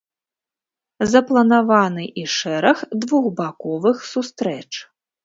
[1.11, 4.65] Запланаваны і шэраг двухбаковых сустрэч.